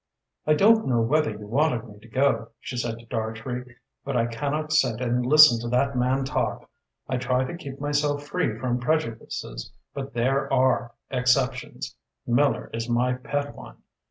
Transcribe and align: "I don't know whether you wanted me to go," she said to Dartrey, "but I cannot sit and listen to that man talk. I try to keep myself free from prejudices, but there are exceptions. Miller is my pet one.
"I 0.47 0.55
don't 0.55 0.87
know 0.87 0.99
whether 1.01 1.29
you 1.29 1.45
wanted 1.45 1.85
me 1.87 1.99
to 1.99 2.07
go," 2.07 2.47
she 2.59 2.75
said 2.75 2.97
to 2.97 3.05
Dartrey, 3.05 3.75
"but 4.03 4.17
I 4.17 4.25
cannot 4.25 4.73
sit 4.73 4.99
and 4.99 5.23
listen 5.23 5.59
to 5.59 5.67
that 5.69 5.95
man 5.95 6.25
talk. 6.25 6.67
I 7.07 7.17
try 7.17 7.43
to 7.43 7.55
keep 7.55 7.79
myself 7.79 8.25
free 8.25 8.57
from 8.57 8.79
prejudices, 8.79 9.71
but 9.93 10.15
there 10.15 10.51
are 10.51 10.93
exceptions. 11.11 11.95
Miller 12.25 12.71
is 12.73 12.89
my 12.89 13.13
pet 13.13 13.53
one. 13.55 13.83